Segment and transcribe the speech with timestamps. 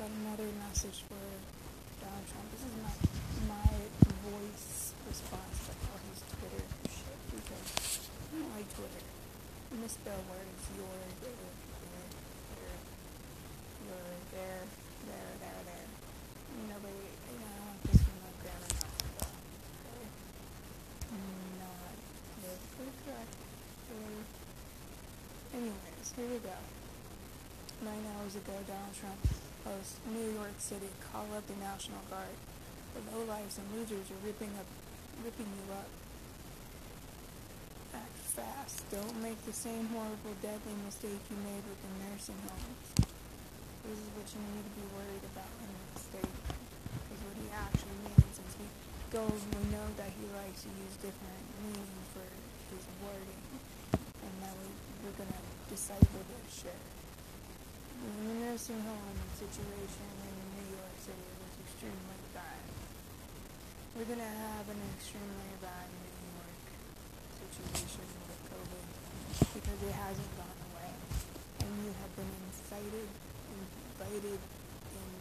[0.00, 1.20] got another message for
[2.00, 2.48] Donald Trump.
[2.56, 2.88] This is my
[3.52, 3.68] my
[4.32, 9.04] voice response to all his Twitter shit because I don't like Twitter.
[9.76, 10.64] Misspell words.
[10.72, 12.80] You're there, there,
[13.84, 14.64] there, there,
[15.04, 15.88] there, there, there.
[16.64, 19.36] Nobody, you know, I don't piss my grammar off, but
[19.84, 20.08] okay.
[21.60, 21.92] not
[22.40, 22.56] the
[23.04, 23.36] correct
[24.00, 24.16] way.
[25.60, 26.56] Anyways, here we go.
[27.84, 32.36] Nine hours ago, Donald Trump posts New York City call up the National Guard.
[32.96, 34.66] The lowlifes and losers are ripping up,
[35.22, 35.90] ripping you up.
[37.94, 38.82] Act fast.
[38.90, 42.88] Don't make the same horrible, deadly mistake you made with the nursing homes.
[43.84, 46.56] This is what you need to be worried about in this statement.
[46.90, 48.68] Because what he actually means is he
[49.12, 52.26] goes, we know that he likes to use different meanings for
[52.74, 53.42] his wording.
[53.98, 54.68] And now we,
[55.04, 56.99] we're going to decipher this shit.
[58.00, 58.08] The
[58.40, 62.64] nursing home situation in New York City was extremely bad.
[63.92, 66.64] We're going to have an extremely bad New York
[67.44, 68.84] situation with COVID
[69.52, 70.92] because it hasn't gone away.
[71.60, 73.08] And you have been incited,
[73.52, 74.40] invited,
[74.96, 75.12] in,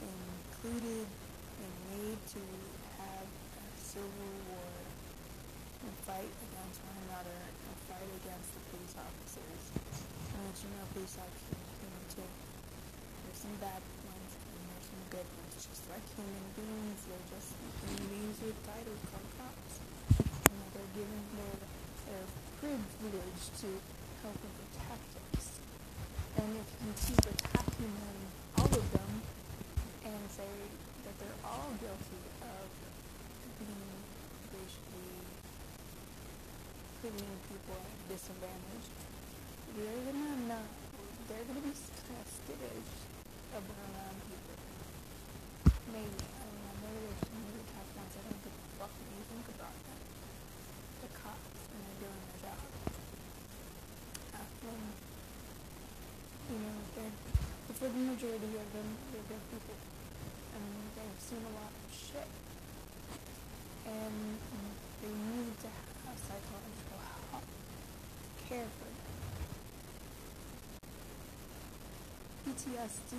[0.00, 2.42] included, and made to
[3.04, 4.72] have a civil war
[5.84, 9.62] and fight against one another and fight against the police officers.
[10.32, 11.63] And you police officers
[12.14, 12.30] too.
[13.26, 15.52] There's some bad ones and there's some good ones.
[15.58, 17.50] Just like human beings, they're just
[17.82, 19.74] human beings with titles called cops.
[20.14, 21.58] Know, they're given their
[22.06, 22.26] their
[22.62, 23.68] privilege to
[24.22, 25.58] help and protect us.
[26.38, 28.18] And if you keep attacking them,
[28.58, 29.12] all of them,
[30.06, 30.50] and say
[31.02, 32.66] that they're all guilty of
[33.58, 33.90] being
[34.54, 35.18] basically
[37.02, 38.86] putting people at disadvantage,
[39.74, 40.83] they're gonna not
[41.28, 42.92] they're gonna be kind of skittish
[43.56, 44.56] around people.
[45.88, 46.20] Maybe.
[46.20, 46.74] I don't know.
[46.84, 49.76] Maybe there's some really tough ones I don't give a fuck what you think about
[49.88, 50.00] them.
[51.00, 52.60] The cops and they're doing their job.
[54.68, 54.84] Um,
[56.52, 57.16] you know, they're,
[57.72, 59.78] for the majority of them, they're good people.
[60.54, 62.28] And they've seen a lot of shit.
[63.88, 64.16] And
[65.00, 65.68] they need to
[66.04, 67.00] have psychological
[67.32, 67.48] help,
[68.48, 69.03] care for
[72.54, 73.18] PTSD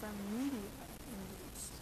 [0.00, 0.72] from media
[1.04, 1.76] induced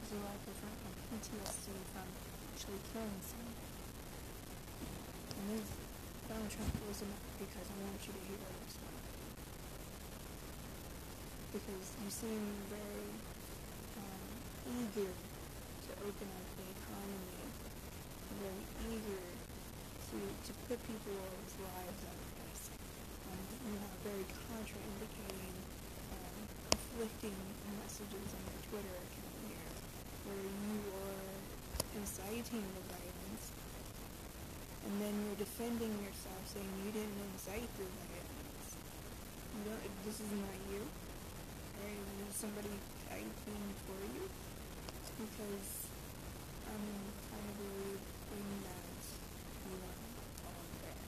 [0.00, 2.08] is a lot different from PTSD from
[2.48, 3.60] actually killing someone.
[5.36, 5.68] And this
[6.32, 9.04] Donald Trump was enough because I want you to hear this one.
[11.52, 12.40] Because you seem
[12.72, 13.12] very
[14.00, 14.32] um,
[14.80, 17.52] eager to open up the economy,
[18.40, 18.64] very
[18.96, 19.24] eager
[20.08, 22.23] to, to put people's lives know,
[24.74, 25.54] very contraindicating,
[26.10, 26.38] um,
[26.70, 27.38] conflicting
[27.78, 29.70] messages on your Twitter account here,
[30.26, 31.30] where you are
[31.94, 33.44] inciting the violence,
[34.86, 38.68] and then you're defending yourself, saying you didn't incite the violence.
[39.54, 40.82] You don't, this is not you.
[41.82, 41.98] Right?
[42.30, 42.72] Is somebody
[43.10, 44.26] typing for you,
[45.22, 45.86] because
[46.66, 46.86] I'm
[47.30, 48.98] kind of believing that
[49.70, 49.98] you are
[50.48, 51.04] all there.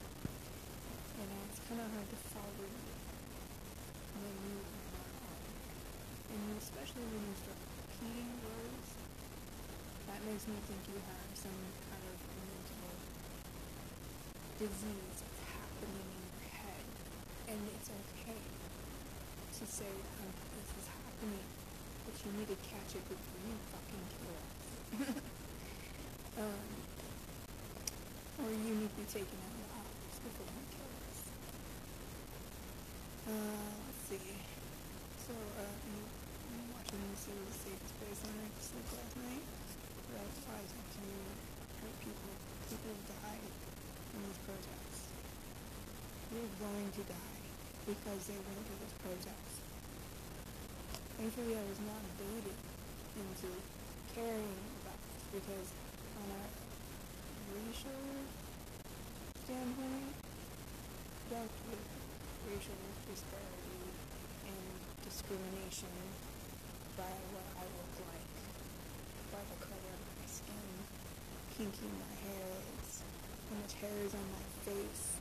[1.17, 2.17] You know, it's kind of hard to
[4.17, 4.57] when you
[6.27, 8.89] and especially when you start repeating words,
[10.57, 12.89] me think you have some kind of mental
[14.57, 15.17] disease
[15.53, 16.85] happening in your head,
[17.53, 21.45] and it's okay to say um, this is happening,
[22.09, 24.65] but you need to catch it before you fucking kill us.
[26.41, 26.69] um,
[28.41, 31.19] or you need to be taken out of the office before you kill us.
[33.29, 34.33] Uh, let's see.
[35.21, 39.66] So, uh, I'm watching this series, Space, on sleep last night.
[40.07, 41.03] Applies to
[41.83, 42.31] hurt people.
[42.71, 43.51] People have died
[44.15, 45.11] in these protests.
[46.31, 47.43] They're going to die
[47.83, 49.55] because they went to this protest.
[51.19, 52.57] Thankfully, I was not baited
[53.19, 53.49] into
[54.15, 55.67] caring about this because
[56.23, 56.43] on a
[57.51, 58.03] racial
[59.47, 60.11] standpoint,
[61.31, 61.83] dealt with
[62.51, 63.83] racial disparity
[64.43, 64.67] and
[65.07, 65.91] discrimination
[66.99, 68.31] by what I look like,
[69.31, 70.67] by the color of my skin,
[71.57, 73.01] kinky my hair is,
[73.49, 75.17] how much hair is on my face,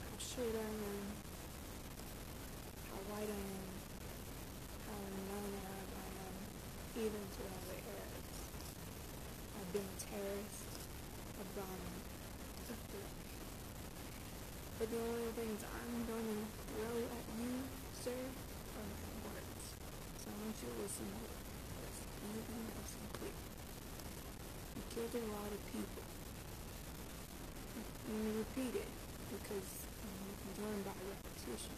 [0.00, 1.04] how short I am,
[2.88, 3.68] how white I am,
[4.88, 6.36] how non-Arab I am,
[6.96, 8.38] even to all the Arabs.
[9.60, 10.64] I've been a terrorist,
[11.36, 11.98] I've gone
[14.78, 16.16] but the only things I'm to
[16.70, 17.52] throw at you,
[17.98, 19.64] sir, are my words.
[20.22, 21.26] So I want you to listen to
[21.82, 21.98] this
[22.38, 23.57] nice and clear.
[25.08, 26.04] A lot of people.
[28.06, 28.92] Let me repeat it
[29.32, 29.70] because
[30.04, 31.72] um, you can learn by repetition.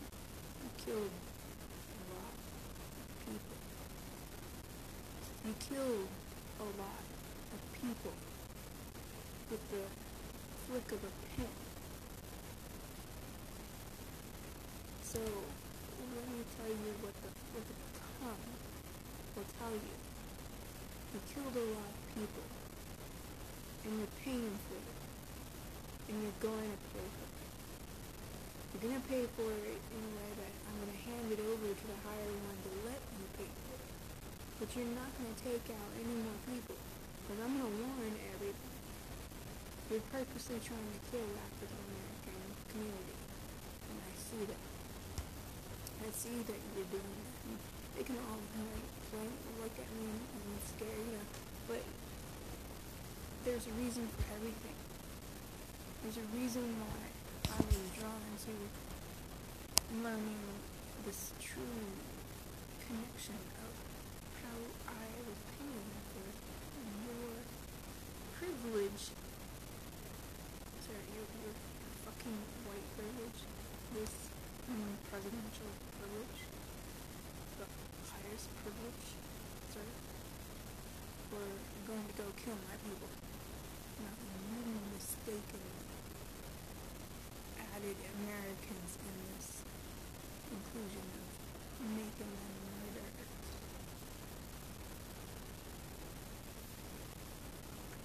[0.60, 3.58] You killed a lot of people.
[5.46, 6.10] You killed
[6.58, 7.04] a lot
[7.54, 8.14] of people
[9.48, 9.84] with the
[10.66, 11.54] flick of a pen.
[15.06, 18.46] So let me tell you what the what the tongue
[19.38, 19.96] will tell you.
[21.14, 22.42] You killed a lot of people,
[23.90, 24.98] and you're paying for it,
[26.06, 27.30] and you're going to pay for it.
[28.70, 31.84] You're gonna pay for it in a way that I'm gonna hand it over to
[31.90, 33.90] the higher one to let you pay for it.
[34.62, 38.78] But you're not gonna take out any more people, because I'm gonna warn everybody.
[39.90, 42.40] You're purposely trying to kill African American
[42.70, 43.18] community,
[43.90, 44.62] and I see that.
[46.06, 47.36] I see that you're doing that.
[47.50, 47.58] And
[47.98, 51.20] they can all point, point, look at me and scare, you
[51.66, 51.82] but
[53.44, 54.76] there's a reason for everything.
[56.02, 57.00] There's a reason why
[57.48, 58.52] I was drawn into
[60.04, 60.44] learning
[61.06, 61.88] this true
[62.84, 63.72] connection of
[64.44, 64.58] how
[64.92, 66.28] I was paying for
[66.84, 67.32] your
[68.36, 69.08] privilege.
[70.84, 71.56] Sorry, your, your
[72.04, 72.38] fucking
[72.68, 73.40] white privilege.
[73.96, 74.12] This
[74.68, 76.40] mm, presidential privilege.
[77.56, 77.66] The
[78.04, 79.06] highest privilege.
[79.72, 79.94] Sorry.
[81.32, 81.44] For
[81.88, 83.19] going to go kill my people.
[85.30, 85.78] Not mistakenly
[87.70, 89.62] added Americans in this
[90.50, 93.30] inclusion of making them murderers.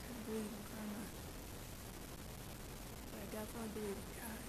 [0.06, 1.04] I believe in karma,
[3.10, 4.46] but I definitely believe in God.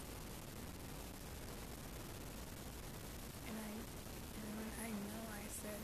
[3.48, 5.80] And I, and when I know I said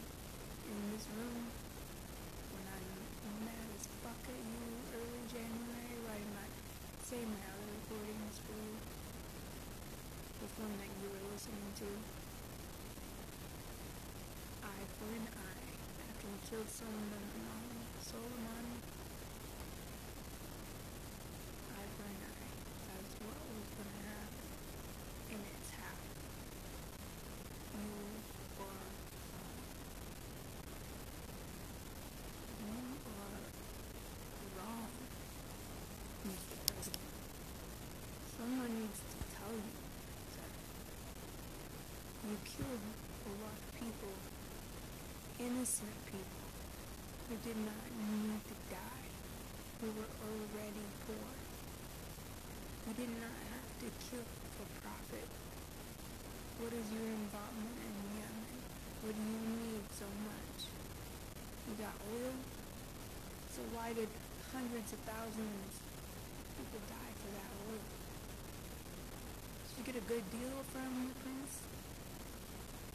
[0.68, 1.40] in this room
[2.52, 4.60] when I'm mad as fuck at you
[4.92, 6.28] early January, right?
[6.36, 6.52] My
[7.12, 8.72] same my other recordings for you,
[10.40, 11.12] the one that you
[11.72, 12.04] listening.
[14.62, 15.72] Eye for an eye.
[16.08, 17.48] After you killed Soleimani,
[18.04, 18.76] Soleimani,
[21.72, 22.52] eye for an eye.
[22.86, 24.48] That's what was gonna happen,
[25.32, 26.20] and it's happened.
[27.72, 27.88] You
[28.60, 28.88] are,
[29.32, 29.64] um,
[32.68, 32.76] you
[33.16, 33.40] are
[34.60, 34.92] wrong,
[36.28, 36.56] Mr.
[36.66, 37.08] President.
[38.36, 39.72] Someone needs to tell you
[40.36, 40.52] that
[42.28, 42.86] you killed
[43.26, 44.14] a lot of people,
[45.38, 46.42] innocent people,
[47.28, 49.06] who did not need to die,
[49.80, 51.30] who were already poor.
[52.86, 54.26] You did not have to kill
[54.58, 55.28] for profit.
[56.58, 58.58] What is your involvement in Yemen?
[59.06, 60.66] What do you need so much?
[61.70, 62.34] You got oil?
[63.54, 64.10] So why did
[64.52, 67.82] hundreds of thousands of people die for that oil?
[69.66, 71.72] Did you get a good deal from the prince?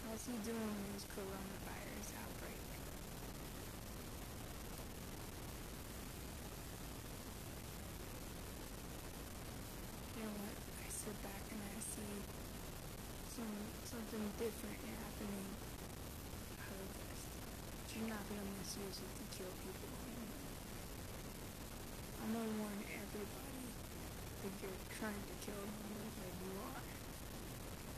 [0.08, 2.64] How's he doing with his coronavirus outbreak?
[10.16, 10.56] You know what?
[10.56, 12.24] I sit back and I see
[13.36, 13.52] some
[13.84, 15.52] something different happening
[16.56, 17.22] out of this.
[17.76, 19.92] But you're not gonna misuse it to kill people.
[22.24, 23.68] I'm gonna warn everybody
[24.40, 26.97] that you're trying to kill them that you are.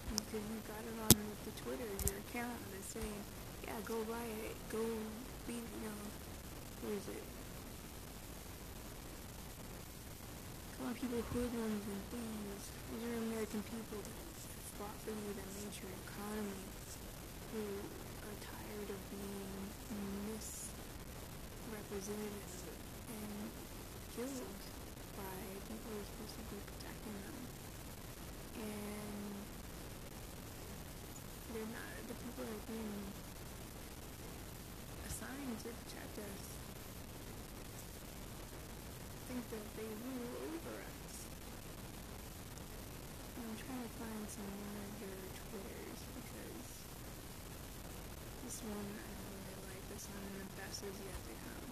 [0.09, 3.21] Because you got it on with the Twitter, your account that's saying,
[3.65, 4.81] yeah, go riot, go
[5.45, 6.01] be, you know,
[6.81, 7.21] what is it?
[10.77, 12.65] Calling people hoodlums and thieves.
[12.89, 14.17] These are American people that
[14.81, 15.45] fought for you, that
[15.77, 16.65] your economy,
[17.53, 17.65] who
[18.25, 19.61] are tired of being
[20.29, 20.73] misrepresented
[23.13, 23.49] and
[24.13, 24.57] killed
[25.17, 25.37] by
[25.69, 27.37] people who are supposed to be protecting them.
[28.61, 29.38] And
[31.53, 33.01] they're not, the people that are being
[35.09, 36.41] assigned to protect us
[39.25, 41.13] think that they rule over us.
[43.37, 46.69] I'm trying to find some more of your Twitters because
[48.45, 49.83] this one I don't really like.
[49.89, 51.69] This one, the best is yet to come.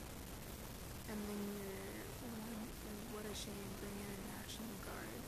[1.14, 5.22] And then your one is what a shame, bring in a National Guard.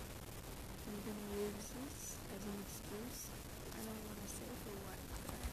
[0.89, 3.38] You gonna use this as an excuse?
[3.79, 5.51] I don't want to say for what, but I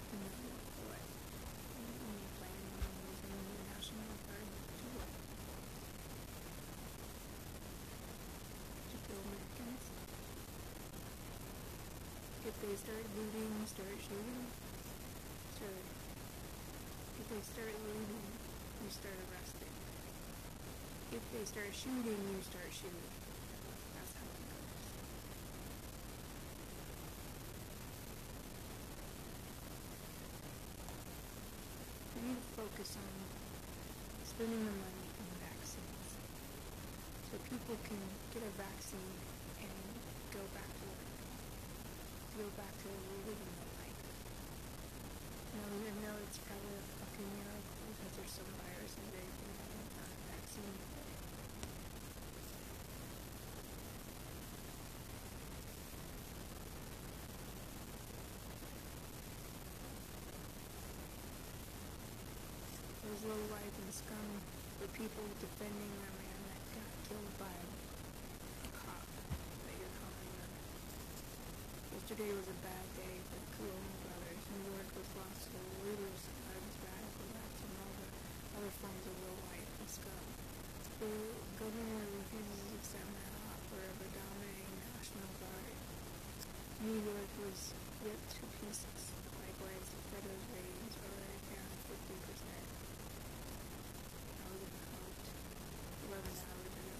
[0.90, 0.99] what.
[0.99, 5.14] And you planning on using the National Guard to what?
[8.90, 9.85] To kill Americans?
[12.50, 14.49] If If they start looting, start shooting,
[15.61, 15.85] start.
[17.21, 18.16] If they start looting,
[18.80, 19.76] you start arresting.
[21.12, 23.12] If they start shooting, you start shooting.
[23.92, 24.80] That's how it goes.
[32.16, 33.12] We need to focus on
[34.25, 36.08] spending the money on vaccines
[37.28, 38.00] so people can
[38.32, 39.16] get a vaccine
[39.60, 39.76] and
[40.32, 41.12] go back to work,
[42.40, 42.88] go back to
[43.28, 44.04] living the life.
[45.52, 49.50] Now, I know it's probably a fucking miracle because there's some virus and they can
[49.60, 50.76] have a vaccine.
[50.80, 51.16] for it.
[63.06, 64.28] Those low life and scum
[64.80, 70.53] were people defending a man that got killed by a cop that you're calling them.
[72.00, 74.41] Yesterday was a bad day for the Cuomo brothers.
[74.57, 78.09] New York was lost to the looters, guns, radical left, and all the
[78.57, 80.25] other forms of real life and scum.
[80.97, 81.12] The
[81.61, 85.76] governor refuses to accept that offer of a dominating National Guard.
[86.81, 89.12] New York was ripped to pieces.
[89.45, 92.65] Likewise, the Fredo ratings already down 50%.
[94.41, 95.21] I was about
[96.16, 96.96] 11 hours ago.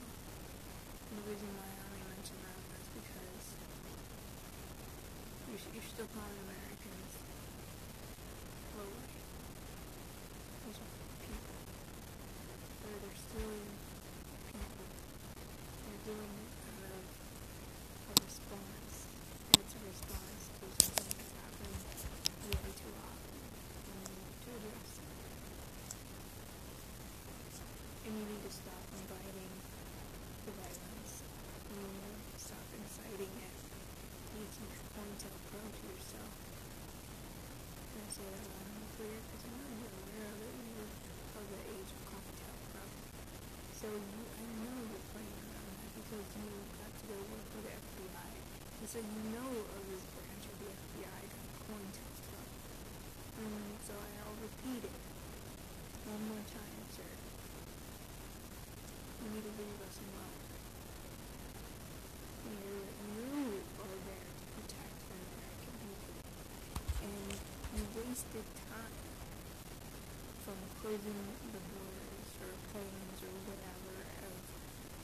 [1.09, 3.47] And the reason why I only mention that is because
[5.49, 7.13] you should, you're still calling Americans
[8.77, 9.17] low life.
[10.69, 10.93] These are
[11.25, 11.57] people.
[12.85, 13.57] Or they're still
[14.53, 14.85] people.
[14.85, 18.95] They're doing it out of a response.
[19.49, 21.81] And it's a response to something that's happened
[22.53, 23.33] way too often.
[23.33, 25.17] And you need to address it.
[28.07, 29.51] And you need to stop inviting
[30.47, 31.27] the violence.
[31.27, 33.59] And you need to stop inciting it.
[34.31, 36.31] You need to keep COINTELPRO to yourself.
[38.17, 38.33] Clear
[39.29, 40.57] because I know you're aware of it.
[40.73, 40.89] You're
[41.37, 42.85] of the age of COINTELPRO.
[43.77, 46.49] So you, I know you're playing around that because you
[46.81, 48.33] got to go work for the FBI.
[48.81, 52.41] And so you know of this branch of the FBI called COINTELPRO.
[53.37, 54.97] And um, so I'll repeat it
[56.09, 57.13] one more time, sir.
[59.21, 60.41] You need to leave us alone.
[62.49, 66.17] You, you are there to protect the American people.
[67.05, 67.37] And
[67.77, 67.85] you
[68.45, 68.97] time
[70.45, 71.21] from closing
[71.53, 73.97] the borders or planes or whatever
[74.29, 74.37] of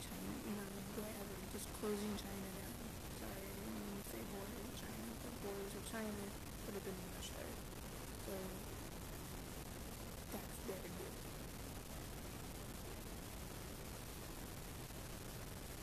[0.05, 0.69] China, you know,
[1.01, 2.77] whatever, just closing China down.
[3.17, 6.85] Sorry, I didn't mean to say borders of China, but borders of China would have
[6.85, 7.57] been much better.
[8.29, 8.33] So,
[10.29, 11.15] that's their good.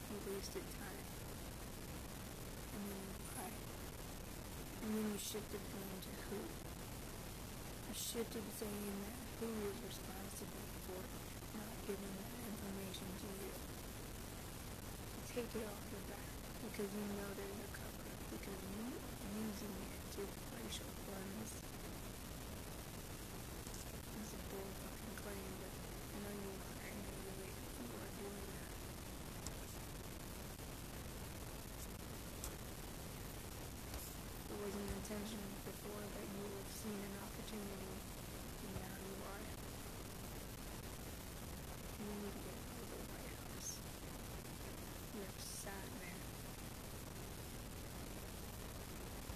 [0.07, 1.07] You wasted time.
[2.78, 3.59] And then you cried.
[4.87, 6.38] And then you shifted blame to who?
[7.90, 11.02] You shifted saying that who is responsible for
[11.59, 13.50] not giving that information to you.
[15.35, 16.30] Take it off your back
[16.70, 20.23] because you know there's a cover because you are using it to
[20.54, 21.50] racial funds